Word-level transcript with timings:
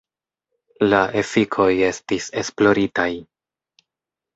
La 0.93 1.01
efikoj 1.21 1.69
estis 1.91 2.33
esploritaj. 2.45 3.11